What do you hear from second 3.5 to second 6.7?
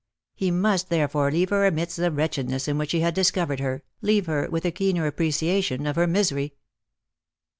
her, leave her with a keener appreciation of her misery.